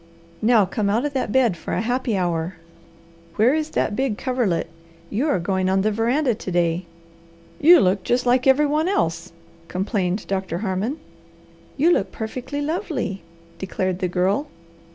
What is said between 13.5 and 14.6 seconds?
declared the Girl.